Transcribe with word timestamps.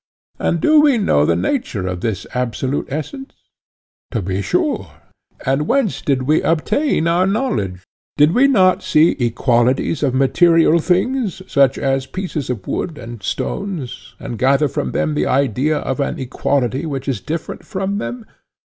And 0.39 0.59
do 0.59 0.81
we 0.81 0.97
know 0.97 1.27
the 1.27 1.35
nature 1.35 1.85
of 1.85 2.01
this 2.01 2.25
absolute 2.33 2.87
essence? 2.89 3.33
To 4.09 4.19
be 4.19 4.41
sure, 4.41 4.77
he 4.77 4.83
said. 4.83 5.45
And 5.47 5.67
whence 5.67 6.01
did 6.01 6.23
we 6.23 6.41
obtain 6.41 7.05
our 7.07 7.27
knowledge? 7.27 7.83
Did 8.17 8.33
we 8.33 8.47
not 8.47 8.81
see 8.81 9.11
equalities 9.19 10.01
of 10.01 10.15
material 10.15 10.79
things, 10.79 11.43
such 11.45 11.77
as 11.77 12.07
pieces 12.07 12.49
of 12.49 12.65
wood 12.65 12.97
and 12.97 13.21
stones, 13.21 14.15
and 14.19 14.39
gather 14.39 14.67
from 14.67 14.93
them 14.93 15.13
the 15.13 15.27
idea 15.27 15.77
of 15.77 15.99
an 15.99 16.17
equality 16.17 16.87
which 16.87 17.07
is 17.07 17.21
different 17.21 17.63
from 17.63 17.99
them? 17.99 18.25